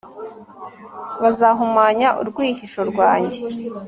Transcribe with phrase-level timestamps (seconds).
[1.21, 3.39] bazahumanya urwihisho rwanjye.